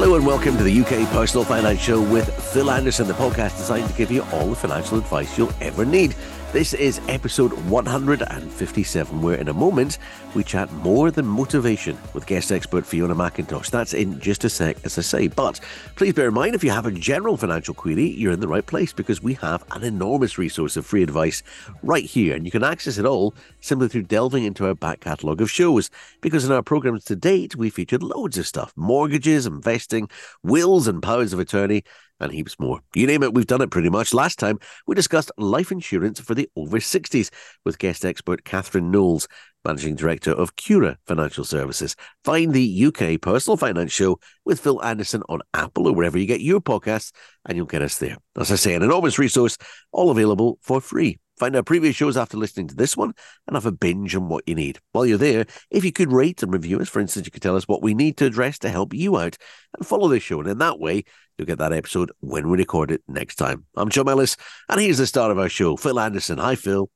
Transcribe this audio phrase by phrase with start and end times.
[0.00, 3.88] Hello and welcome to the UK Personal Finance Show with Phil Anderson, the podcast designed
[3.90, 6.14] to give you all the financial advice you'll ever need.
[6.50, 9.98] This is episode 157, where in a moment
[10.34, 13.68] we chat more than motivation with guest expert Fiona Macintosh.
[13.68, 15.28] That's in just a sec, as I say.
[15.28, 15.60] But
[15.96, 18.64] please bear in mind, if you have a general financial query, you're in the right
[18.64, 21.42] place because we have an enormous resource of free advice
[21.82, 22.34] right here.
[22.34, 25.90] And you can access it all simply through delving into our back catalogue of shows.
[26.22, 30.08] Because in our programs to date, we featured loads of stuff mortgages, investing,
[30.42, 31.84] wills, and powers of attorney
[32.20, 32.80] and heaps more.
[32.94, 34.14] You name it, we've done it pretty much.
[34.14, 37.30] Last time, we discussed life insurance for the over 60s
[37.64, 39.28] with guest expert Catherine Knowles,
[39.64, 41.94] Managing Director of Cura Financial Services.
[42.24, 46.40] Find the UK Personal Finance Show with Phil Anderson on Apple or wherever you get
[46.40, 47.12] your podcasts,
[47.46, 48.16] and you'll get us there.
[48.38, 49.56] As I say, an enormous resource,
[49.92, 51.18] all available for free.
[51.38, 53.12] Find our previous shows after listening to this one
[53.46, 54.80] and have a binge on what you need.
[54.90, 57.56] While you're there, if you could rate and review us, for instance, you could tell
[57.56, 59.36] us what we need to address to help you out
[59.76, 60.40] and follow this show.
[60.40, 61.04] And in that way,
[61.38, 63.64] you'll get that episode when we record it next time.
[63.76, 64.36] I'm John Ellis,
[64.68, 66.38] and here's the start of our show, Phil Anderson.
[66.38, 66.90] Hi, Phil.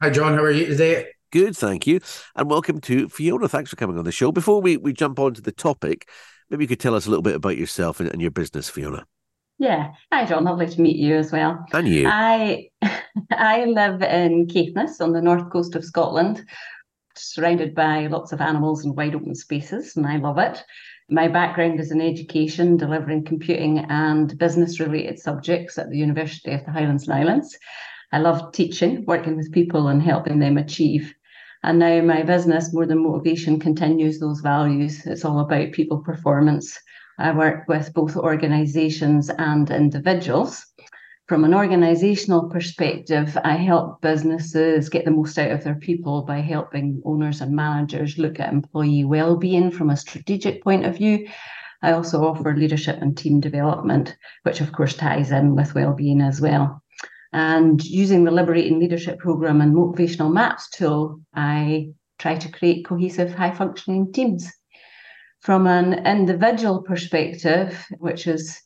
[0.00, 0.34] Hi, John.
[0.34, 1.08] How are you today?
[1.32, 2.00] Good, thank you.
[2.36, 3.48] And welcome to Fiona.
[3.48, 4.30] Thanks for coming on the show.
[4.30, 6.08] Before we, we jump on to the topic,
[6.48, 9.04] maybe you could tell us a little bit about yourself and, and your business, Fiona.
[9.58, 9.88] Yeah.
[10.12, 10.44] Hi, John.
[10.44, 11.66] Lovely to meet you as well.
[11.72, 12.06] And you.
[12.08, 12.68] I
[13.32, 16.44] I live in Caithness on the north coast of Scotland,
[17.16, 20.64] surrounded by lots of animals and wide open spaces, and I love it.
[21.10, 26.66] My background is in education, delivering computing and business related subjects at the University of
[26.66, 27.58] the Highlands and Islands.
[28.12, 31.14] I love teaching, working with people and helping them achieve.
[31.62, 35.06] And now my business, More Than Motivation, continues those values.
[35.06, 36.78] It's all about people performance.
[37.18, 40.62] I work with both organizations and individuals.
[41.28, 46.40] From an organizational perspective, I help businesses get the most out of their people by
[46.40, 51.28] helping owners and managers look at employee well-being from a strategic point of view.
[51.82, 56.40] I also offer leadership and team development, which of course ties in with well-being as
[56.40, 56.82] well.
[57.34, 63.34] And using the Liberating Leadership Program and Motivational Maps tool, I try to create cohesive,
[63.34, 64.50] high functioning teams.
[65.42, 68.62] From an individual perspective, which is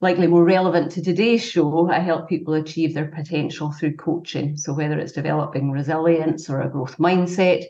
[0.00, 4.56] likely more relevant to today's show, I help people achieve their potential through coaching.
[4.56, 7.64] So, whether it's developing resilience or a growth mindset,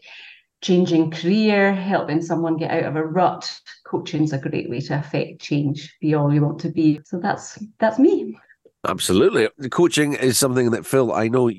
[0.62, 4.98] changing career, helping someone get out of a rut, coaching is a great way to
[4.98, 7.00] affect change, be all you want to be.
[7.04, 8.36] So, that's that's me.
[8.86, 9.48] Absolutely.
[9.70, 11.50] Coaching is something that Phil, I know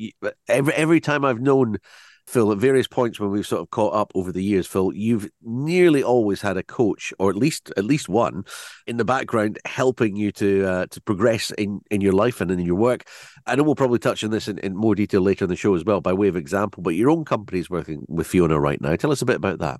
[0.47, 1.77] every every time I've known
[2.27, 5.29] Phil, at various points when we've sort of caught up over the years, Phil, you've
[5.41, 8.43] nearly always had a coach, or at least at least one,
[8.85, 12.59] in the background helping you to uh, to progress in, in your life and in
[12.59, 13.07] your work.
[13.45, 15.73] I know we'll probably touch on this in, in more detail later in the show
[15.73, 16.83] as well, by way of example.
[16.83, 18.95] But your own company is working with Fiona right now.
[18.97, 19.79] Tell us a bit about that.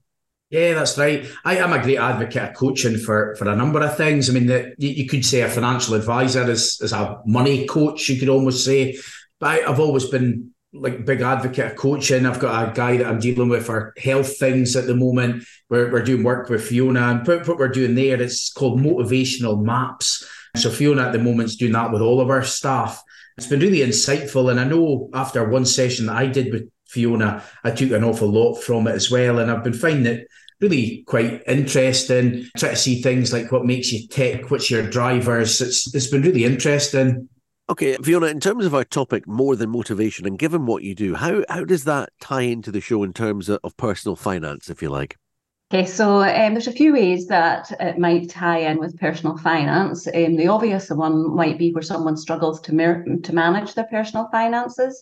[0.50, 1.28] Yeah, that's right.
[1.44, 4.30] I am a great advocate of coaching for, for a number of things.
[4.30, 4.48] I mean,
[4.78, 8.64] you, you could say a financial advisor is, is a money coach, you could almost
[8.64, 8.98] say.
[9.42, 12.26] But I, I've always been like big advocate of coaching.
[12.26, 15.44] I've got a guy that I'm dealing with for health things at the moment.
[15.70, 19.62] We're, we're doing work with Fiona, and what, what we're doing there it's called motivational
[19.64, 20.28] maps.
[20.56, 23.02] So Fiona at the moment is doing that with all of our staff.
[23.38, 27.44] It's been really insightful, and I know after one session that I did with Fiona,
[27.64, 30.28] I took an awful lot from it as well, and I've been finding it
[30.60, 32.48] really quite interesting.
[32.58, 35.62] Try to see things like what makes you tick, what's your drivers.
[35.62, 37.30] It's it's been really interesting.
[37.70, 41.16] Okay, Fiona, in terms of our topic, more than motivation, and given what you do,
[41.16, 44.82] how how does that tie into the show in terms of, of personal finance, if
[44.82, 45.18] you like?
[45.70, 50.08] Okay, so um, there's a few ways that it might tie in with personal finance.
[50.08, 54.30] Um, the obvious one might be where someone struggles to, mer- to manage their personal
[54.32, 55.02] finances.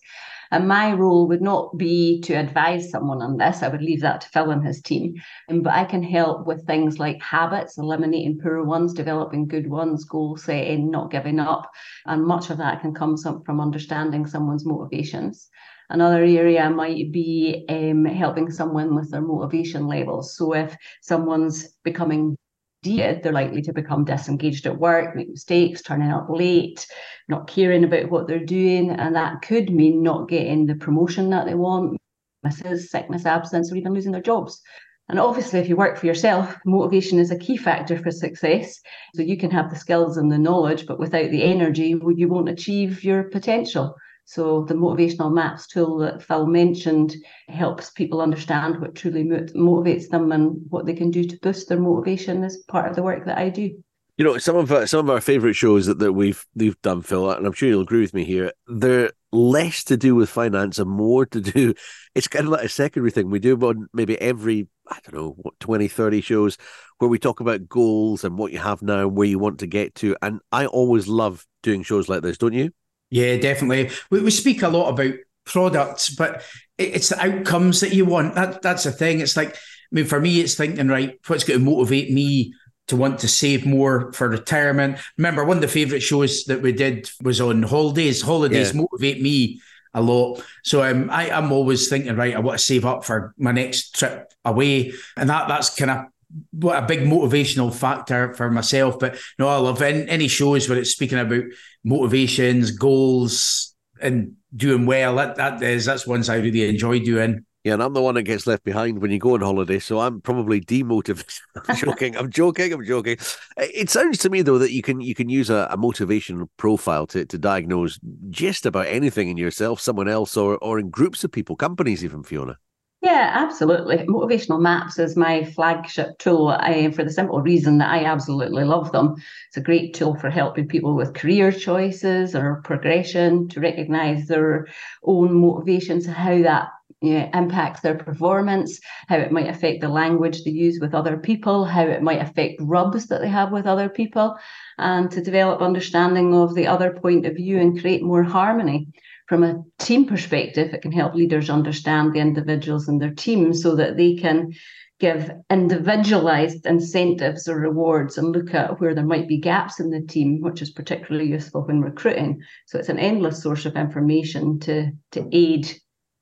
[0.50, 3.62] And my role would not be to advise someone on this.
[3.62, 5.14] I would leave that to Phil and his team.
[5.50, 10.04] Um, but I can help with things like habits, eliminating poor ones, developing good ones,
[10.04, 11.70] goal setting, not giving up.
[12.08, 15.48] And much of that can come from understanding someone's motivations.
[15.90, 20.36] Another area might be um, helping someone with their motivation levels.
[20.36, 22.38] So if someone's becoming
[22.86, 26.86] they're likely to become disengaged at work, make mistakes, turning up late,
[27.28, 28.92] not caring about what they're doing.
[28.92, 31.98] And that could mean not getting the promotion that they want,
[32.44, 34.62] misses, sickness, absence, or even losing their jobs.
[35.08, 38.80] And obviously, if you work for yourself, motivation is a key factor for success.
[39.14, 42.50] So you can have the skills and the knowledge, but without the energy, you won't
[42.50, 43.96] achieve your potential.
[44.26, 47.16] So the motivational maps tool that Phil mentioned
[47.48, 51.80] helps people understand what truly motivates them and what they can do to boost their
[51.80, 53.72] motivation as part of the work that I do.
[54.18, 57.02] You know, some of our, some of our favorite shows that, that we've we've done,
[57.02, 58.52] Phil, and I'm sure you'll agree with me here.
[58.68, 61.74] They're less to do with finance and more to do
[62.16, 65.36] it's kind of like a secondary thing we do on maybe every i don't know
[65.42, 66.58] what 20 30 shows
[67.00, 69.68] where we talk about goals and what you have now and where you want to
[69.68, 72.72] get to and i always love doing shows like this don't you
[73.16, 75.14] yeah definitely we, we speak a lot about
[75.46, 76.44] products but
[76.78, 79.58] it's the outcomes that you want that that's the thing it's like i
[79.92, 82.54] mean for me it's thinking right what's going to motivate me
[82.88, 85.00] to want to save more for retirement.
[85.18, 88.22] Remember, one of the favourite shows that we did was on holidays.
[88.22, 88.82] Holidays yeah.
[88.82, 89.60] motivate me
[89.96, 90.44] a lot.
[90.64, 93.96] So um, I, I'm always thinking, right, I want to save up for my next
[93.96, 94.94] trip away.
[95.18, 96.06] And that that's kind of
[96.52, 99.00] what a big motivational factor for myself.
[99.00, 101.44] But no, I love any, any shows where it's speaking about
[101.84, 105.16] motivations, goals, and doing well.
[105.16, 107.46] That that is that's ones I really enjoy doing.
[107.64, 110.00] Yeah, and I'm the one that gets left behind when you go on holiday, so
[110.00, 111.40] I'm probably demotivated.
[111.68, 112.16] I'm joking.
[112.16, 112.72] I'm joking.
[112.72, 113.18] I'm joking.
[113.58, 117.08] It sounds to me though that you can you can use a, a motivation profile
[117.08, 118.00] to, to diagnose
[118.30, 122.24] just about anything in yourself, someone else, or or in groups of people, companies, even
[122.24, 122.58] Fiona.
[123.02, 123.98] Yeah, absolutely.
[123.98, 128.92] Motivational Maps is my flagship tool I, for the simple reason that I absolutely love
[128.92, 129.14] them.
[129.48, 134.68] It's a great tool for helping people with career choices or progression to recognize their
[135.04, 136.70] own motivations, how that
[137.02, 141.16] you know, impacts their performance, how it might affect the language they use with other
[141.18, 144.36] people, how it might affect rubs that they have with other people,
[144.80, 148.88] and to develop understanding of the other point of view and create more harmony.
[149.28, 153.76] From a team perspective, it can help leaders understand the individuals in their team so
[153.76, 154.54] that they can
[155.00, 160.02] give individualized incentives or rewards and look at where there might be gaps in the
[160.02, 162.42] team, which is particularly useful when recruiting.
[162.68, 165.74] So it's an endless source of information to, to aid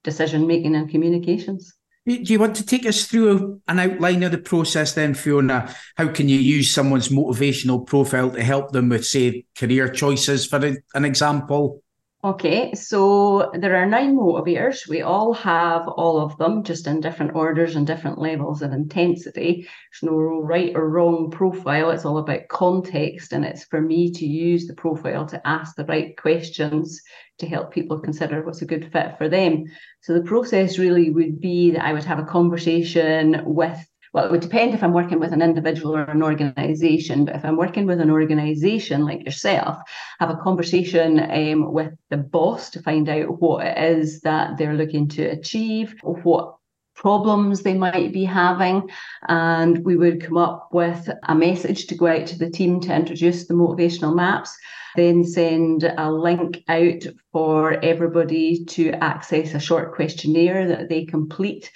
[0.04, 1.74] decision making and communications.
[2.06, 5.74] Do you want to take us through an outline of the process then, Fiona?
[5.96, 10.76] How can you use someone's motivational profile to help them with, say, career choices, for
[10.96, 11.82] an example?
[12.26, 14.88] Okay, so there are nine motivators.
[14.88, 19.68] We all have all of them, just in different orders and different levels of intensity.
[19.92, 21.90] There's no right or wrong profile.
[21.90, 25.84] It's all about context, and it's for me to use the profile to ask the
[25.84, 27.02] right questions
[27.40, 29.66] to help people consider what's a good fit for them.
[30.00, 34.32] So the process really would be that I would have a conversation with well, it
[34.32, 37.26] would depend if I'm working with an individual or an organization.
[37.26, 39.78] But if I'm working with an organization like yourself,
[40.20, 44.76] have a conversation um, with the boss to find out what it is that they're
[44.76, 46.56] looking to achieve, what
[46.96, 48.88] problems they might be having.
[49.28, 52.96] And we would come up with a message to go out to the team to
[52.96, 54.56] introduce the motivational maps,
[54.96, 61.72] then send a link out for everybody to access a short questionnaire that they complete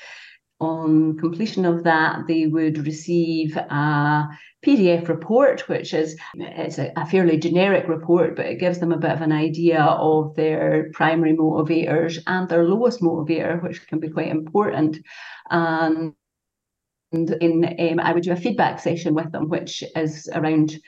[0.59, 4.27] on completion of that, they would receive a
[4.65, 8.97] PDF report, which is it's a, a, fairly generic report, but it gives them a
[8.97, 14.09] bit of an idea of their primary motivators and their lowest motivator, which can be
[14.09, 14.97] quite important.
[15.51, 16.13] And
[17.11, 20.79] in um, I would do a feedback session with them, which is around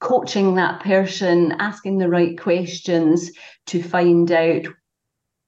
[0.00, 3.30] coaching that person, asking the right questions
[3.66, 4.66] to find out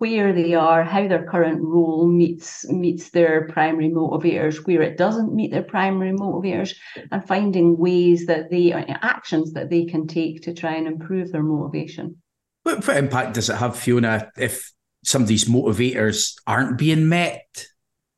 [0.00, 5.34] where they are, how their current role meets meets their primary motivators, where it doesn't
[5.34, 6.74] meet their primary motivators,
[7.12, 11.30] and finding ways that they uh, actions that they can take to try and improve
[11.30, 12.16] their motivation.
[12.62, 14.72] What, what impact does it have, Fiona, if
[15.04, 17.66] somebody's motivators aren't being met?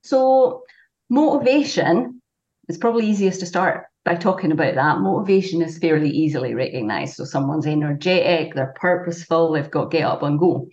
[0.04, 0.62] So
[1.10, 2.22] motivation
[2.68, 5.00] is probably easiest to start by talking about that.
[5.00, 7.16] Motivation is fairly easily recognized.
[7.16, 10.68] So someone's energetic, they're purposeful, they've got get up and go.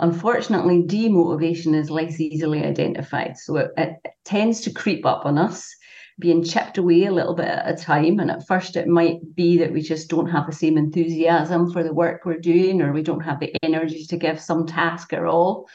[0.00, 3.36] Unfortunately, demotivation is less easily identified.
[3.36, 5.74] So it, it, tends to creep up on us,
[6.18, 8.18] being chipped away a little bit at a time.
[8.18, 11.82] And at first, it might be that we just don't have the same enthusiasm for
[11.82, 15.24] the work we're doing, or we don't have the energy to give some task at
[15.24, 15.68] all.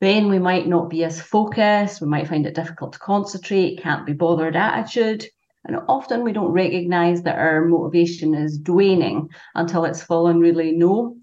[0.00, 4.06] Then we might not be as focused, we might find it difficult to concentrate, can't
[4.06, 5.24] be bothered attitude.
[5.66, 11.16] And often we don't recognize that our motivation is waning until it's fallen really low.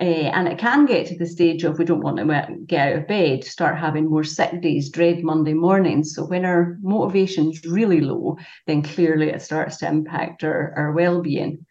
[0.00, 2.98] Uh, and it can get to the stage of we don't want to get out
[2.98, 6.14] of bed, start having more sick days, dread Monday mornings.
[6.14, 8.36] So when our motivation's really low,
[8.66, 11.64] then clearly it starts to impact our, our well-being.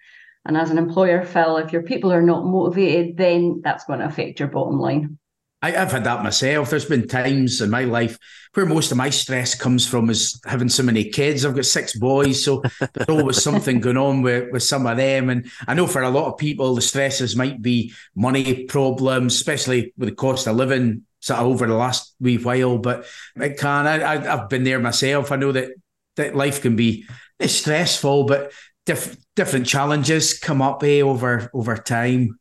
[0.45, 4.05] And as an employer, Phil, if your people are not motivated, then that's going to
[4.05, 5.17] affect your bottom line.
[5.63, 6.69] I, have had that myself.
[6.69, 8.19] There's been times in my life
[8.53, 11.45] where most of my stress comes from is having so many kids.
[11.45, 15.29] I've got six boys, so there's always something going on with, with some of them.
[15.29, 19.93] And I know for a lot of people, the stresses might be money problems, especially
[19.97, 22.77] with the cost of living sort of over the last wee while.
[22.77, 23.05] But
[23.37, 23.87] it can.
[23.87, 25.31] I, I, have been there myself.
[25.31, 25.69] I know that
[26.17, 27.05] that life can be
[27.39, 28.51] stressful, but
[28.85, 32.37] diff, different challenges come up eh, over over time.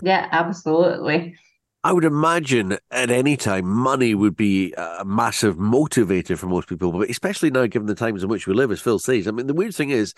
[0.00, 1.34] Yeah, absolutely.
[1.82, 6.92] I would imagine at any time money would be a massive motivator for most people,
[6.92, 9.26] but especially now, given the times in which we live, as Phil says.
[9.26, 10.12] I mean, the weird thing is,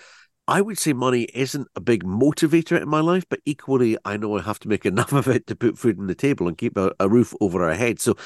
[0.48, 4.36] I would say money isn't a big motivator in my life, but equally, I know
[4.36, 6.76] I have to make enough of it to put food on the table and keep
[6.76, 8.00] a, a roof over our head.
[8.00, 8.16] So,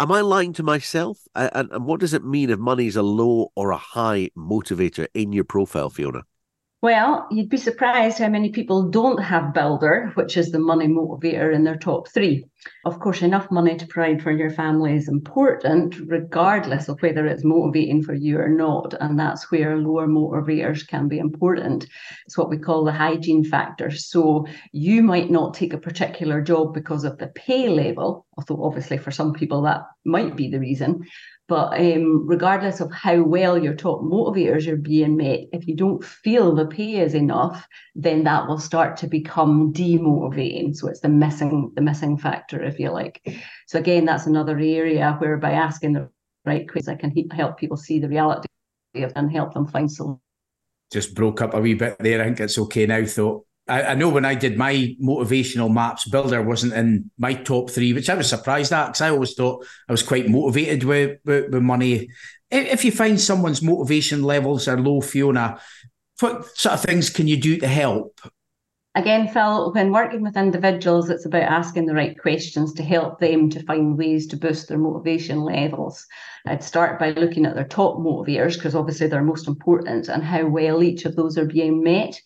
[0.00, 1.18] am I lying to myself?
[1.34, 5.06] And, and what does it mean if money is a low or a high motivator
[5.12, 6.22] in your profile, Fiona?
[6.86, 11.52] Well, you'd be surprised how many people don't have Builder, which is the money motivator
[11.52, 12.44] in their top three.
[12.84, 17.44] Of course, enough money to provide for your family is important, regardless of whether it's
[17.44, 18.94] motivating for you or not.
[19.00, 21.88] And that's where lower motivators can be important.
[22.24, 23.90] It's what we call the hygiene factor.
[23.90, 28.98] So you might not take a particular job because of the pay level, although obviously
[28.98, 31.04] for some people that might be the reason.
[31.48, 36.04] But um, regardless of how well your top motivators are being met, if you don't
[36.04, 40.74] feel the pay is enough, then that will start to become demotivating.
[40.74, 43.20] So it's the missing the missing factor, if you like.
[43.68, 46.10] So again, that's another area where by asking the
[46.44, 48.48] right questions, I can help people see the reality
[48.94, 50.20] and help them find solutions.
[50.92, 52.20] Just broke up a wee bit there.
[52.20, 53.45] I think it's okay now, though.
[53.68, 57.92] I, I, know when I did my motivational maps, Builder wasn't in my top three,
[57.92, 61.50] which I was surprised at because I always thought I was quite motivated with, with,
[61.50, 62.08] with money.
[62.50, 65.60] If you find someone's motivation levels are low, Fiona,
[66.20, 68.20] what sort of things can you do to help?
[68.96, 73.50] Again, Phil, when working with individuals, it's about asking the right questions to help them
[73.50, 76.06] to find ways to boost their motivation levels.
[76.46, 80.46] I'd start by looking at their top motivators because obviously they're most important and how
[80.46, 82.18] well each of those are being met.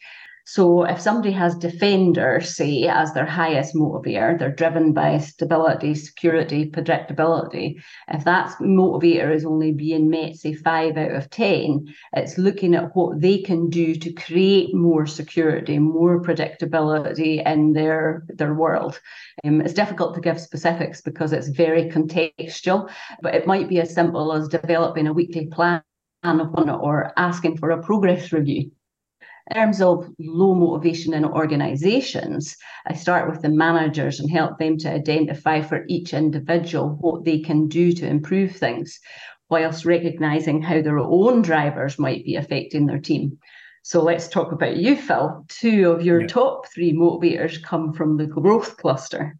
[0.53, 6.69] So if somebody has defender, say, as their highest motivator, they're driven by stability, security,
[6.69, 7.81] predictability.
[8.09, 12.97] If that motivator is only being met, say, five out of 10, it's looking at
[12.97, 18.99] what they can do to create more security, more predictability in their, their world.
[19.45, 22.91] Um, it's difficult to give specifics because it's very contextual,
[23.23, 25.85] but it might be as simple as developing a weekly plan
[26.25, 28.73] or asking for a progress review
[29.55, 34.93] terms of low motivation in organizations, I start with the managers and help them to
[34.93, 38.99] identify for each individual what they can do to improve things,
[39.49, 43.39] whilst recognizing how their own drivers might be affecting their team.
[43.83, 45.45] So let's talk about you, Phil.
[45.49, 46.27] Two of your yeah.
[46.27, 49.37] top three motivators come from the growth cluster.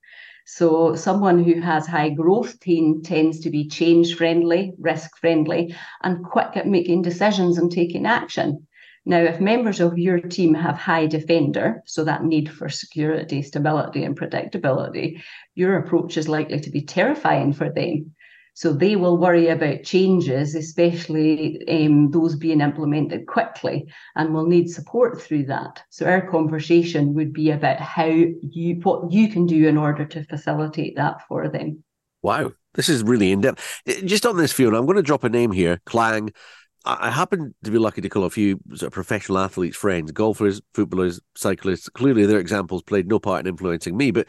[0.47, 6.25] So, someone who has high growth team tends to be change friendly, risk friendly, and
[6.25, 8.67] quick at making decisions and taking action.
[9.07, 14.05] Now, if members of your team have high defender, so that need for security, stability,
[14.05, 15.23] and predictability,
[15.55, 18.15] your approach is likely to be terrifying for them.
[18.55, 24.69] So they will worry about changes, especially um, those being implemented quickly, and will need
[24.69, 25.83] support through that.
[25.89, 30.25] So our conversation would be about how you what you can do in order to
[30.25, 31.83] facilitate that for them.
[32.23, 33.81] Wow, this is really in depth.
[34.05, 36.33] Just on this field, I'm going to drop a name here, Clang.
[36.85, 40.63] I happen to be lucky to call a few sort of professional athletes friends, golfers,
[40.73, 41.89] footballers, cyclists.
[41.91, 44.29] Clearly, their examples played no part in influencing me, but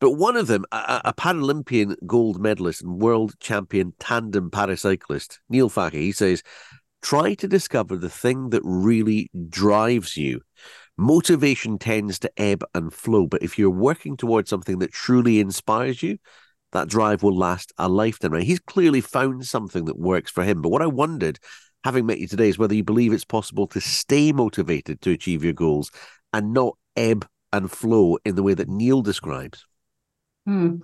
[0.00, 5.68] but one of them, a, a Paralympian gold medalist and world champion tandem paracyclist, Neil
[5.68, 6.42] Fachie, he says,
[7.02, 10.40] try to discover the thing that really drives you.
[10.96, 16.02] Motivation tends to ebb and flow, but if you're working towards something that truly inspires
[16.02, 16.16] you,
[16.72, 18.34] that drive will last a lifetime.
[18.40, 20.62] He's clearly found something that works for him.
[20.62, 21.38] But what I wondered
[21.84, 25.44] having met you today is whether you believe it's possible to stay motivated to achieve
[25.44, 25.90] your goals
[26.32, 29.64] and not ebb and flow in the way that Neil describes.
[30.46, 30.76] Hmm.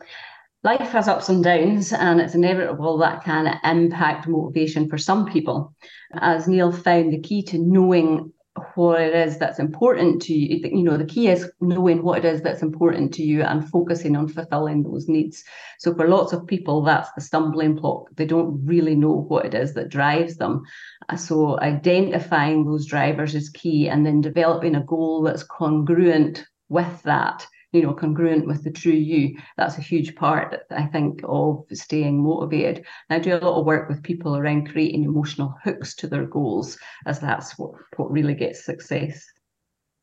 [0.62, 5.72] Life has ups and downs, and it's inevitable that can impact motivation for some people.
[6.14, 8.32] As Neil found, the key to knowing
[8.74, 10.60] what it is that's important to you.
[10.64, 14.16] You know, the key is knowing what it is that's important to you and focusing
[14.16, 15.44] on fulfilling those needs.
[15.78, 18.08] So for lots of people, that's the stumbling block.
[18.16, 20.62] They don't really know what it is that drives them.
[21.08, 27.02] Uh, so identifying those drivers is key and then developing a goal that's congruent with
[27.02, 29.36] that you know, congruent with the true you.
[29.56, 32.84] That's a huge part, I think, of staying motivated.
[33.08, 36.24] And I do a lot of work with people around creating emotional hooks to their
[36.24, 39.24] goals, as that's what, what really gets success.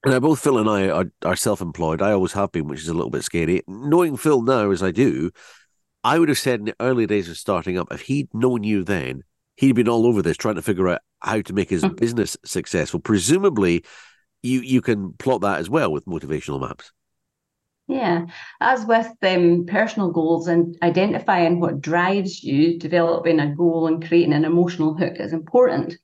[0.05, 2.01] Now, both Phil and I are, are self employed.
[2.01, 3.63] I always have been, which is a little bit scary.
[3.67, 5.31] Knowing Phil now as I do,
[6.03, 8.83] I would have said in the early days of starting up, if he'd known you
[8.83, 9.23] then,
[9.55, 11.93] he'd been all over this trying to figure out how to make his hmm.
[11.95, 12.99] business successful.
[12.99, 13.85] Presumably,
[14.41, 16.91] you you can plot that as well with motivational maps.
[17.87, 18.27] Yeah,
[18.61, 24.33] as with um, personal goals and identifying what drives you, developing a goal and creating
[24.33, 25.97] an emotional hook is important.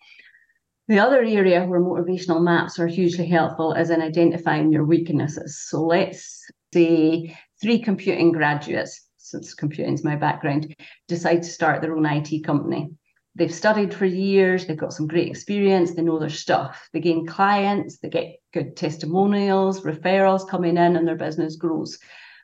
[0.90, 5.62] The other area where motivational maps are hugely helpful is in identifying your weaknesses.
[5.70, 10.76] So let's say three computing graduates, since computing is my background,
[11.08, 12.92] decide to start their own IT company.
[13.40, 16.90] They've studied for years, they've got some great experience, they know their stuff.
[16.92, 21.98] They gain clients, they get good testimonials, referrals coming in, and their business grows.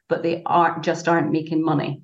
[0.08, 2.02] But they aren't just aren't making money.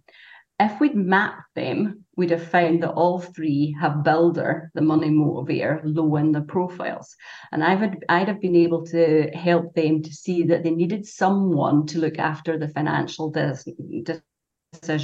[0.60, 5.80] If we'd mapped them, we'd have found that all three have builder, the money motivator,
[5.86, 7.16] low in the profiles.
[7.54, 11.06] And I would I'd have been able to help them to see that they needed
[11.06, 13.74] someone to look after the financial decision,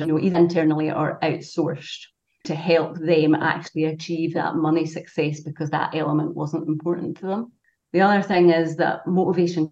[0.10, 2.08] you know, either internally or outsourced
[2.48, 7.52] to help them actually achieve that money success because that element wasn't important to them.
[7.94, 9.72] The other thing is that motivation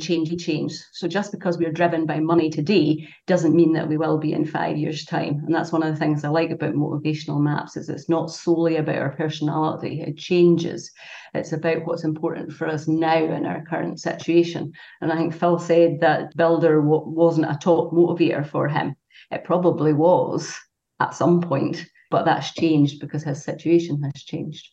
[0.00, 0.72] change change.
[0.92, 4.44] So just because we're driven by money today doesn't mean that we will be in
[4.44, 5.42] five years' time.
[5.46, 8.76] And that's one of the things I like about motivational maps is it's not solely
[8.76, 10.02] about our personality.
[10.02, 10.90] It changes.
[11.34, 14.72] It's about what's important for us now in our current situation.
[15.00, 18.96] And I think Phil said that Builder wasn't a top motivator for him.
[19.30, 20.52] It probably was
[20.98, 24.68] at some point, but that's changed because his situation has changed.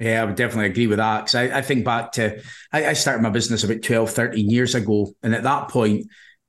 [0.00, 2.40] Yeah, I would definitely agree with that because I, I, think back to
[2.72, 5.12] I, I, started my business about 12, 13 years ago.
[5.24, 6.06] And at that point,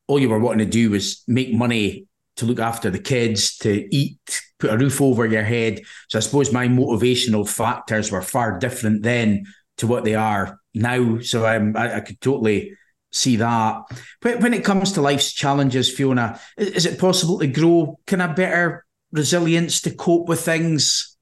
[0.07, 2.05] all you were wanting to do was make money
[2.35, 5.81] to look after the kids, to eat, put a roof over your head.
[6.09, 9.45] So I suppose my motivational factors were far different then
[9.77, 11.19] to what they are now.
[11.19, 12.73] So I'm, I, I could totally
[13.11, 13.81] see that.
[14.21, 18.35] But when it comes to life's challenges, Fiona, is it possible to grow kind of
[18.35, 21.17] better resilience to cope with things?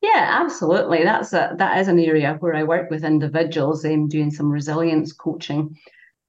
[0.00, 1.02] Yeah, absolutely.
[1.02, 5.12] That's a that is an area where I work with individuals um, doing some resilience
[5.12, 5.76] coaching.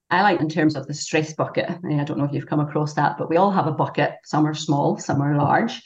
[0.09, 1.69] I like in terms of the stress bucket.
[1.69, 4.13] I don't know if you've come across that, but we all have a bucket.
[4.23, 5.83] Some are small, some are large.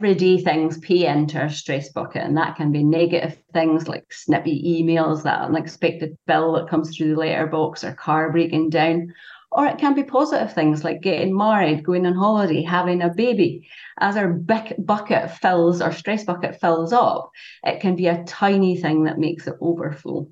[0.00, 4.82] Everyday things pay into our stress bucket, and that can be negative things like snippy
[4.82, 9.12] emails, that unexpected bill that comes through the letterbox, or car breaking down,
[9.56, 13.66] or it can be positive things like getting married, going on holiday, having a baby.
[13.98, 17.30] As our bucket fills, our stress bucket fills up,
[17.64, 20.28] it can be a tiny thing that makes it overflow.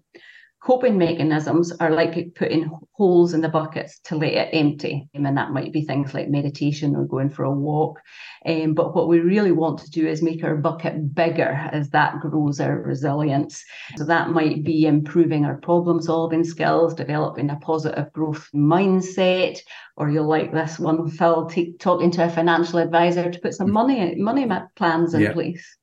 [0.65, 5.07] Coping mechanisms are like putting holes in the buckets to let it empty.
[5.13, 8.01] And that might be things like meditation or going for a walk.
[8.47, 12.19] Um, but what we really want to do is make our bucket bigger as that
[12.21, 13.63] grows our resilience.
[13.97, 19.59] So that might be improving our problem solving skills, developing a positive growth mindset,
[19.99, 24.15] or you'll like this one, Phil, talking to a financial advisor to put some money
[24.15, 25.77] money plans in place.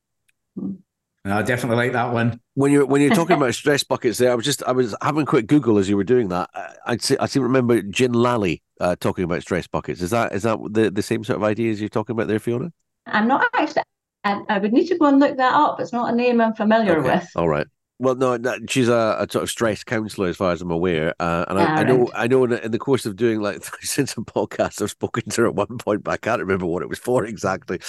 [1.24, 1.32] Hmm.
[1.32, 2.40] I definitely like that one.
[2.54, 5.22] When you're when you're talking about stress buckets, there, I was just I was having
[5.22, 6.50] a quick Google as you were doing that.
[6.86, 10.00] I see, I seem to remember Gin Lally uh, talking about stress buckets.
[10.02, 12.72] Is that is that the, the same sort of ideas you're talking about there, Fiona?
[13.06, 13.82] I'm not actually.
[14.24, 15.80] I, I would need to go and look that up.
[15.80, 17.16] It's not a name I'm familiar okay.
[17.16, 17.28] with.
[17.34, 17.66] All right.
[17.98, 21.14] Well, no, no she's a, a, sort of stress counselor, as far as I'm aware.
[21.20, 24.12] Uh, and I, I, know, I know, in, in, the course of doing like since
[24.12, 26.88] a podcast, I've spoken to her at one point, but I can't remember what it
[26.88, 27.80] was for exactly.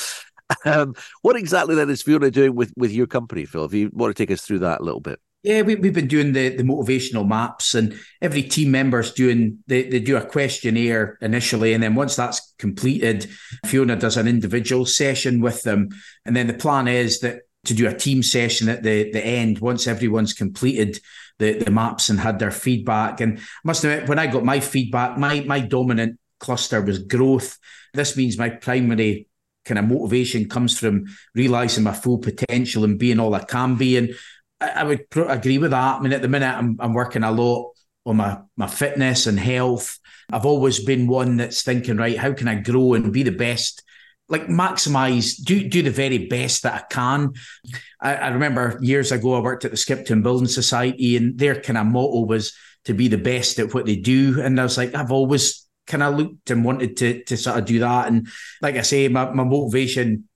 [0.66, 3.66] Um, what exactly then is Fiona doing with, with your company, Phil?
[3.66, 5.20] If you want to take us through that a little bit.
[5.44, 9.84] Yeah, we, we've been doing the, the motivational maps, and every team member's doing they,
[9.90, 13.30] they do a questionnaire initially, and then once that's completed,
[13.66, 15.90] Fiona does an individual session with them,
[16.26, 19.60] and then the plan is that to do a team session at the the end
[19.60, 21.00] once everyone's completed
[21.40, 23.20] the the maps and had their feedback.
[23.20, 27.58] And I must admit, when I got my feedback, my my dominant cluster was growth.
[27.94, 29.28] This means my primary
[29.66, 33.98] kind of motivation comes from realizing my full potential and being all I can be.
[33.98, 34.14] And
[34.60, 35.98] I, I would pr- agree with that.
[35.98, 37.72] I mean, at the minute, I'm, I'm working a lot
[38.06, 39.98] on my, my fitness and health.
[40.32, 43.84] I've always been one that's thinking, right, how can I grow and be the best?
[44.30, 47.34] Like maximize, do do the very best that I can.
[48.02, 51.78] I, I remember years ago I worked at the Skipton Building Society, and their kind
[51.78, 52.54] of motto was
[52.86, 54.42] to be the best at what they do.
[54.42, 57.66] And I was like, I've always kind of looked and wanted to to sort of
[57.66, 58.08] do that.
[58.08, 58.28] And
[58.62, 60.28] like I say, my, my motivation,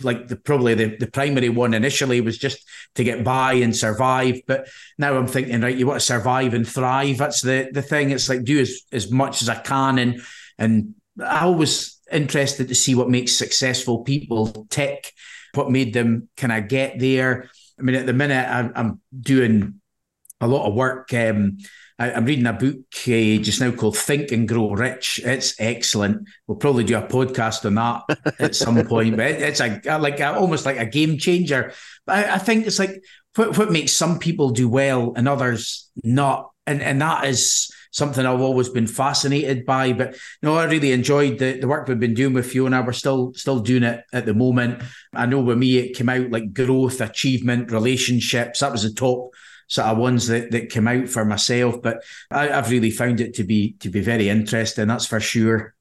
[0.00, 4.40] like the probably the, the primary one initially was just to get by and survive.
[4.46, 7.18] But now I'm thinking, right, you want to survive and thrive.
[7.18, 8.10] That's the the thing.
[8.10, 10.22] It's like do as, as much as I can and
[10.58, 15.12] and I always interested to see what makes successful people tick,
[15.54, 17.50] what made them kind of get there.
[17.78, 19.80] I mean, at the minute, I'm, I'm doing
[20.40, 21.12] a lot of work.
[21.14, 21.58] Um,
[22.00, 25.20] I, am reading a book uh, just now called Think and Grow Rich.
[25.22, 26.26] It's excellent.
[26.46, 29.18] We'll probably do a podcast on that at some point.
[29.18, 31.74] But it, it's a like a, almost like a game changer.
[32.06, 33.04] But I, I think it's like
[33.36, 38.24] what, what makes some people do well and others not, and and that is something
[38.24, 39.92] I've always been fascinated by.
[39.92, 42.80] But no, I really enjoyed the, the work we've been doing with Fiona.
[42.80, 44.82] We're still still doing it at the moment.
[45.12, 48.60] I know with me it came out like growth, achievement, relationships.
[48.60, 49.32] That was the top
[49.70, 51.80] sort of ones that, that came out for myself.
[51.80, 54.88] But I, have really found it to be to be very interesting.
[54.88, 55.74] That's for sure.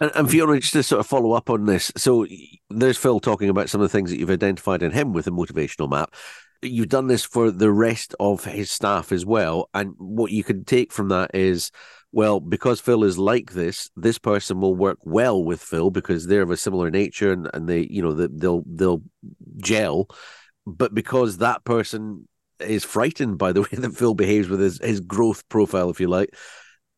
[0.00, 2.26] And, and Fiona, just to sort of follow up on this, so
[2.70, 5.32] there's Phil talking about some of the things that you've identified in him with the
[5.32, 6.14] motivational map.
[6.62, 10.64] You've done this for the rest of his staff as well, and what you can
[10.64, 11.72] take from that is
[12.12, 16.42] well, because Phil is like this, this person will work well with Phil because they're
[16.42, 19.02] of a similar nature and, and they, you know, they'll they'll
[19.56, 20.08] gel.
[20.66, 22.28] But because that person
[22.64, 26.08] is frightened by the way that Phil behaves with his, his growth profile, if you
[26.08, 26.34] like,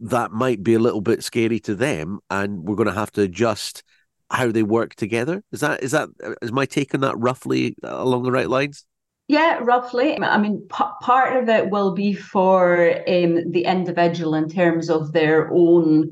[0.00, 3.22] that might be a little bit scary to them, and we're going to have to
[3.22, 3.82] adjust
[4.30, 5.42] how they work together.
[5.52, 6.08] Is that is that
[6.42, 8.84] is my take on that roughly along the right lines?
[9.28, 10.20] Yeah, roughly.
[10.20, 15.12] I mean, p- part of it will be for um, the individual in terms of
[15.12, 16.10] their own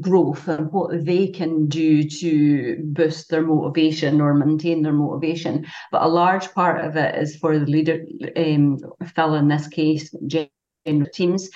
[0.00, 5.66] growth and what they can do to boost their motivation or maintain their motivation.
[5.90, 8.04] But a large part of it is for the leader,
[8.36, 8.78] um,
[9.14, 11.48] Phil in this case, general teams.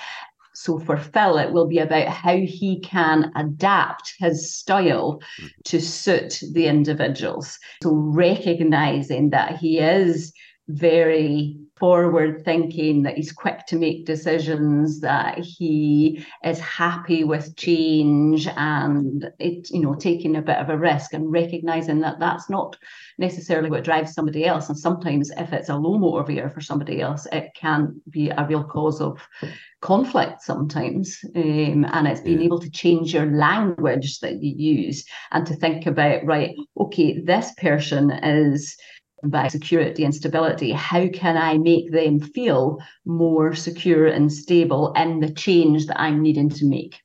[0.55, 5.47] So for Phil, it will be about how he can adapt his style mm-hmm.
[5.65, 7.59] to suit the individuals.
[7.83, 10.33] So recognizing that he is
[10.73, 18.47] very forward thinking, that he's quick to make decisions, that he is happy with change
[18.57, 22.77] and it, you know, taking a bit of a risk and recognizing that that's not
[23.19, 24.69] necessarily what drives somebody else.
[24.69, 28.63] And sometimes if it's a low motivator for somebody else, it can be a real
[28.63, 29.21] cause of
[29.81, 31.19] conflict sometimes.
[31.35, 32.45] Um, and it's being yeah.
[32.45, 37.53] able to change your language that you use and to think about, right, okay, this
[37.57, 38.77] person is
[39.25, 45.21] by security and stability, how can I make them feel more secure and stable in
[45.21, 47.01] the change that I'm needing to make?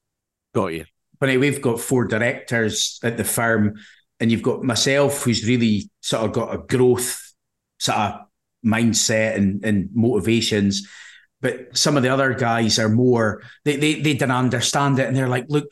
[0.56, 0.86] Got you.
[1.20, 3.76] But we've got four directors at the firm,
[4.20, 7.34] and you've got myself, who's really sort of got a growth
[7.80, 8.22] sort of
[8.66, 10.88] mindset and, and motivations.
[11.40, 15.08] But some of the other guys are more, they, they, they didn't understand it.
[15.08, 15.72] And they're like, look,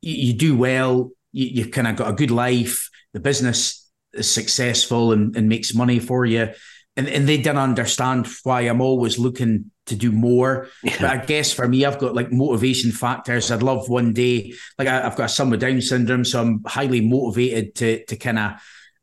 [0.00, 3.81] you, you do well, you, you kind of got a good life, the business
[4.14, 6.50] is successful and, and makes money for you.
[6.96, 10.68] And, and they didn't understand why I'm always looking to do more.
[10.82, 10.96] Yeah.
[11.00, 13.50] But I guess for me, I've got like motivation factors.
[13.50, 16.62] I'd love one day, like I, have got a son with Down syndrome, so I'm
[16.66, 18.52] highly motivated to to kind of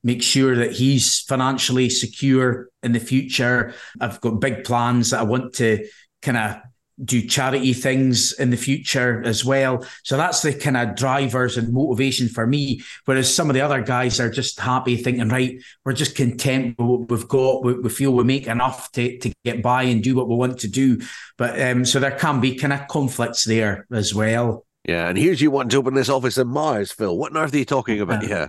[0.03, 3.73] make sure that he's financially secure in the future.
[3.99, 5.85] I've got big plans that I want to
[6.21, 6.57] kind of
[7.03, 9.85] do charity things in the future as well.
[10.03, 12.81] So that's the kind of drivers and motivation for me.
[13.05, 16.87] Whereas some of the other guys are just happy thinking, right, we're just content with
[16.87, 17.63] what we've got.
[17.63, 20.59] We, we feel we make enough to, to get by and do what we want
[20.59, 20.99] to do.
[21.37, 24.65] But um, so there can be kind of conflicts there as well.
[24.89, 27.15] Yeah, and here's you wanting to open this office in Mars, Phil.
[27.15, 28.27] What on earth are you talking about?
[28.27, 28.47] Yeah,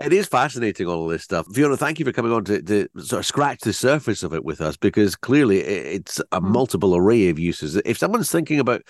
[0.00, 1.46] it is fascinating, all of this stuff.
[1.54, 4.44] Fiona, thank you for coming on to, to sort of scratch the surface of it
[4.44, 6.50] with us because clearly it's a hmm.
[6.50, 7.76] multiple array of uses.
[7.76, 8.82] If someone's thinking about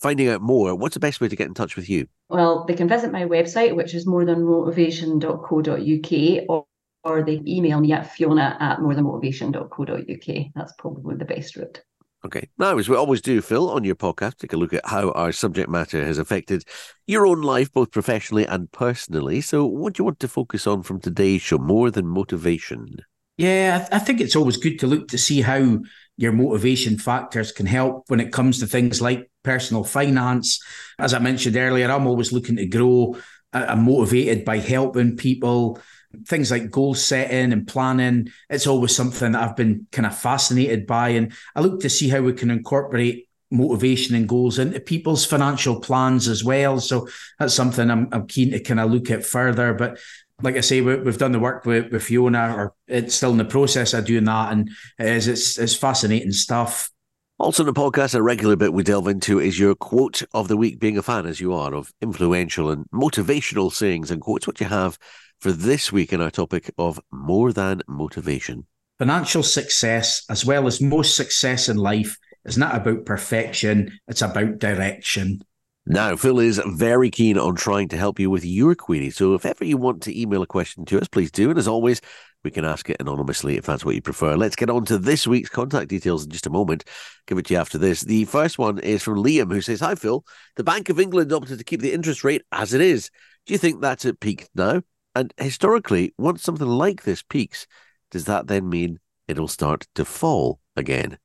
[0.00, 2.06] finding out more, what's the best way to get in touch with you?
[2.28, 6.64] Well, they can visit my website, which is morethanmotivation.co.uk, or,
[7.02, 10.46] or they email me at fiona at morethanmotivation.co.uk.
[10.54, 11.82] That's probably the best route.
[12.26, 12.48] Okay.
[12.58, 15.30] Now, as we always do, Phil, on your podcast, take a look at how our
[15.30, 16.64] subject matter has affected
[17.06, 19.40] your own life, both professionally and personally.
[19.40, 22.96] So, what do you want to focus on from today's show more than motivation?
[23.36, 25.78] Yeah, I think it's always good to look to see how
[26.16, 30.60] your motivation factors can help when it comes to things like personal finance.
[30.98, 33.16] As I mentioned earlier, I'm always looking to grow.
[33.52, 35.78] I'm motivated by helping people
[36.24, 40.86] things like goal setting and planning, it's always something that I've been kind of fascinated
[40.86, 41.10] by.
[41.10, 45.80] And I look to see how we can incorporate motivation and goals into people's financial
[45.80, 46.80] plans as well.
[46.80, 49.74] So that's something I'm, I'm keen to kind of look at further.
[49.74, 49.98] But
[50.42, 53.38] like I say, we, have done the work with, with Fiona, or it's still in
[53.38, 54.52] the process of doing that.
[54.52, 56.90] And it is, it's, it's fascinating stuff.
[57.38, 60.56] Also, in the podcast, a regular bit we delve into is your quote of the
[60.56, 64.46] week, being a fan as you are of influential and motivational sayings and quotes.
[64.46, 64.98] What you have
[65.40, 68.66] for this week in our topic of more than motivation.
[68.98, 74.58] Financial success, as well as most success in life, is not about perfection, it's about
[74.58, 75.40] direction.
[75.88, 79.10] Now, Phil is very keen on trying to help you with your query.
[79.10, 81.48] So if ever you want to email a question to us, please do.
[81.48, 82.00] And as always,
[82.42, 84.36] we can ask it anonymously if that's what you prefer.
[84.36, 86.82] Let's get on to this week's contact details in just a moment.
[87.28, 88.00] Give it to you after this.
[88.00, 90.24] The first one is from Liam, who says, Hi, Phil.
[90.56, 93.10] The Bank of England opted to keep the interest rate as it is.
[93.46, 94.82] Do you think that's at peak now?
[95.16, 97.66] And historically, once something like this peaks,
[98.10, 101.16] does that then mean it'll start to fall again?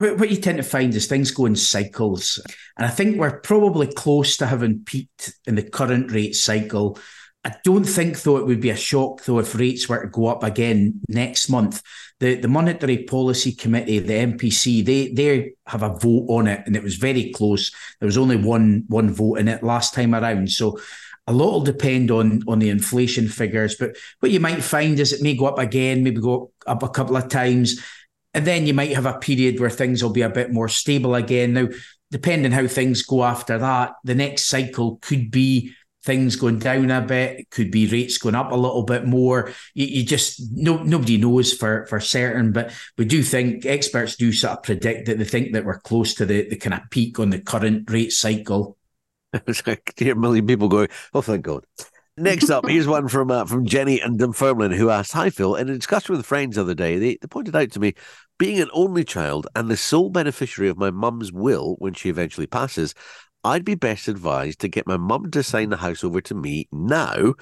[0.00, 2.38] What you tend to find is things go in cycles.
[2.76, 6.98] And I think we're probably close to having peaked in the current rate cycle.
[7.42, 10.26] I don't think, though, it would be a shock, though, if rates were to go
[10.26, 11.82] up again next month.
[12.20, 16.76] The the Monetary Policy Committee, the MPC, they they have a vote on it, and
[16.76, 17.72] it was very close.
[17.98, 20.50] There was only one one vote in it last time around.
[20.50, 20.78] So
[21.28, 25.12] a lot will depend on on the inflation figures, but what you might find is
[25.12, 27.78] it may go up again, maybe go up a couple of times,
[28.32, 31.14] and then you might have a period where things will be a bit more stable
[31.14, 31.52] again.
[31.52, 31.68] Now,
[32.10, 37.02] depending how things go after that, the next cycle could be things going down a
[37.02, 37.40] bit.
[37.40, 39.52] It could be rates going up a little bit more.
[39.74, 44.32] You, you, just no nobody knows for for certain, but we do think experts do
[44.32, 47.18] sort of predict that they think that we're close to the the kind of peak
[47.18, 48.77] on the current rate cycle.
[49.46, 51.64] It's like hear a million people going, "Oh, thank God."
[52.16, 55.68] Next up, here's one from uh, from Jenny and Dunfermline who asked, "Hi Phil." In
[55.68, 57.94] a discussion with friends the other day, they, they pointed out to me,
[58.38, 62.46] being an only child and the sole beneficiary of my mum's will when she eventually
[62.46, 62.94] passes,
[63.44, 66.68] I'd be best advised to get my mum to sign the house over to me
[66.72, 67.34] now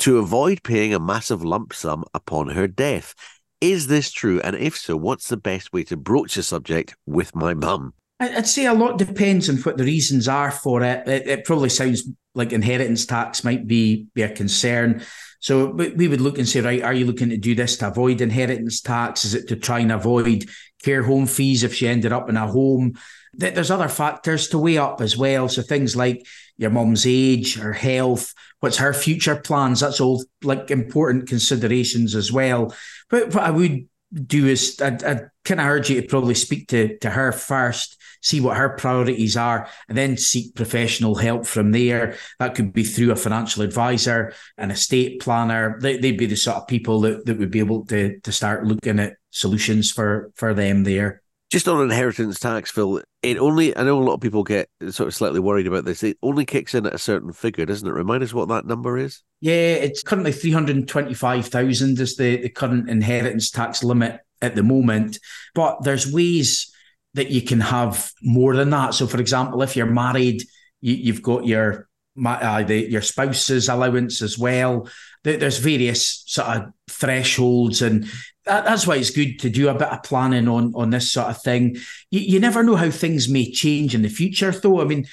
[0.00, 3.14] to avoid paying a massive lump sum upon her death.
[3.60, 4.40] Is this true?
[4.40, 7.92] And if so, what's the best way to broach the subject with my mum?
[8.20, 11.08] I'd say a lot depends on what the reasons are for it.
[11.08, 15.02] It, it probably sounds like inheritance tax might be, be a concern.
[15.40, 18.20] So we would look and say, right, are you looking to do this to avoid
[18.20, 19.24] inheritance tax?
[19.24, 20.50] Is it to try and avoid
[20.82, 22.92] care home fees if she ended up in a home?
[23.32, 25.48] There's other factors to weigh up as well.
[25.48, 26.26] So things like
[26.58, 29.80] your mum's age, her health, what's her future plans.
[29.80, 32.74] That's all like important considerations as well.
[33.08, 36.68] But what I would do is I'd, I'd kind of urge you to probably speak
[36.68, 41.72] to, to her first see what her priorities are, and then seek professional help from
[41.72, 42.16] there.
[42.38, 45.78] That could be through a financial advisor, an estate planner.
[45.80, 48.66] They, would be the sort of people that, that would be able to, to start
[48.66, 51.22] looking at solutions for, for them there.
[51.50, 55.08] Just on inheritance tax, Phil, it only, I know a lot of people get sort
[55.08, 56.04] of slightly worried about this.
[56.04, 57.92] It only kicks in at a certain figure, doesn't it?
[57.92, 59.22] Remind us what that number is.
[59.40, 65.18] Yeah, it's currently 325,000 is the, the current inheritance tax limit at the moment.
[65.54, 66.72] But there's ways
[67.14, 68.94] that you can have more than that.
[68.94, 70.44] So, for example, if you're married,
[70.80, 71.88] you, have got your
[72.24, 74.88] uh, the, your spouse's allowance as well.
[75.22, 78.04] There's various sort of thresholds, and
[78.46, 81.28] that, that's why it's good to do a bit of planning on on this sort
[81.28, 81.76] of thing.
[82.10, 84.80] You, you never know how things may change in the future, though.
[84.80, 85.06] I mean,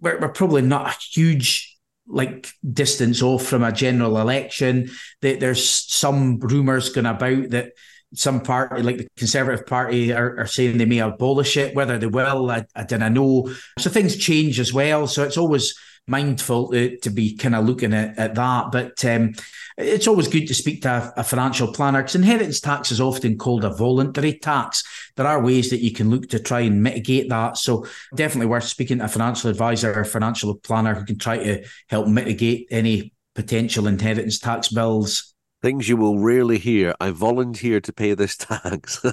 [0.00, 1.68] we're, we're probably not a huge
[2.06, 4.90] like distance off from a general election.
[5.22, 7.72] That there's some rumours going about that
[8.14, 11.74] some party, like the Conservative Party, are, are saying they may abolish it.
[11.74, 13.52] Whether they will, I, I don't know.
[13.78, 15.06] So things change as well.
[15.06, 15.74] So it's always
[16.06, 18.72] mindful to, to be kind of looking at, at that.
[18.72, 19.34] But um,
[19.78, 23.38] it's always good to speak to a, a financial planner because inheritance tax is often
[23.38, 24.82] called a voluntary tax.
[25.16, 27.56] There are ways that you can look to try and mitigate that.
[27.56, 31.64] So definitely worth speaking to a financial advisor or financial planner who can try to
[31.88, 35.31] help mitigate any potential inheritance tax bills
[35.62, 36.94] things you will rarely hear.
[37.00, 39.04] I volunteer to pay this tax.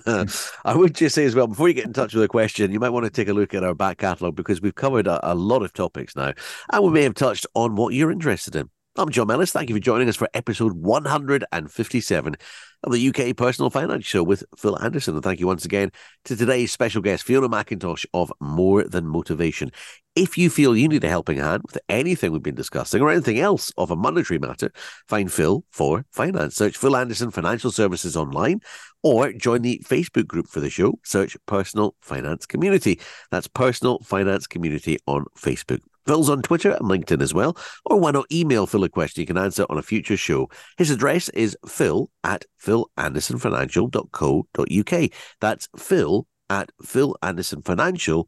[0.66, 2.80] I would just say as well, before you get in touch with a question, you
[2.80, 5.36] might want to take a look at our back catalogue because we've covered a, a
[5.36, 6.34] lot of topics now,
[6.74, 8.70] and we may have touched on what you're interested in.
[9.00, 9.54] I'm John Mellis.
[9.54, 12.36] Thank you for joining us for episode 157
[12.84, 15.14] of the UK Personal Finance Show with Phil Anderson.
[15.14, 15.94] And thank you once again
[16.26, 19.72] to today's special guest, Fiona Macintosh of More Than Motivation.
[20.18, 23.40] If you feel you need a helping hand with anything we've been discussing or anything
[23.40, 24.70] else of a monetary matter,
[25.08, 26.56] find Phil for finance.
[26.56, 28.60] Search Phil Anderson Financial Services online
[29.02, 31.00] or join the Facebook group for the show.
[31.06, 33.00] Search Personal Finance Community.
[33.32, 35.80] That's Personal Finance Community on Facebook.
[36.10, 37.56] Phil's on Twitter and LinkedIn as well.
[37.86, 40.50] Or why not email Phil a question you can answer on a future show?
[40.76, 45.12] His address is phil at philandersonfinancial.co.uk.
[45.40, 48.28] That's phil at philandersonfinancial.co.uk.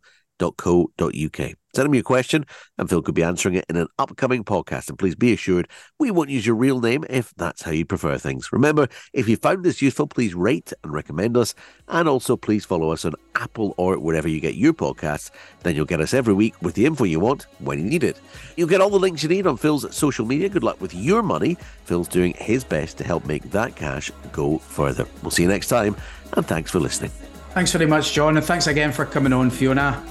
[1.73, 2.45] Send him your question,
[2.77, 4.89] and Phil could be answering it in an upcoming podcast.
[4.89, 8.17] And please be assured, we won't use your real name if that's how you prefer
[8.17, 8.51] things.
[8.51, 11.56] Remember, if you found this useful, please rate and recommend us.
[11.88, 15.32] And also, please follow us on Apple or wherever you get your podcasts.
[15.63, 18.19] Then you'll get us every week with the info you want when you need it.
[18.58, 20.49] You'll get all the links you need on Phil's social media.
[20.49, 21.58] Good luck with your money.
[21.86, 25.08] Phil's doing his best to help make that cash go further.
[25.21, 25.95] We'll see you next time,
[26.34, 27.12] and thanks for listening.
[27.51, 30.01] Thanks very much, John, and thanks again for coming on, Fiona.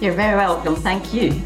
[0.00, 0.76] You're very welcome.
[0.76, 1.42] Thank you.